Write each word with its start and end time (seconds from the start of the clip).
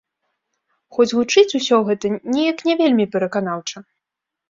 Хоць 0.97 1.07
гучыць 1.17 1.55
усё 1.61 1.81
гэта 1.91 2.13
неяк 2.35 2.67
не 2.71 2.79
вельмі 2.83 3.11
пераканаўча. 3.15 3.89